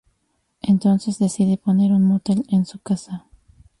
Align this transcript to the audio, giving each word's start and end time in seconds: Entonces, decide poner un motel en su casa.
Entonces, 0.63 1.19
decide 1.19 1.57
poner 1.59 1.91
un 1.91 2.03
motel 2.03 2.43
en 2.49 2.65
su 2.65 2.79
casa. 2.79 3.27